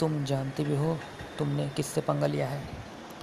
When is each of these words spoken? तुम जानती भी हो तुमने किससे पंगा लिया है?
तुम 0.00 0.24
जानती 0.24 0.64
भी 0.64 0.76
हो 0.76 0.96
तुमने 1.38 1.68
किससे 1.68 2.00
पंगा 2.00 2.26
लिया 2.26 2.48
है? 2.48 2.85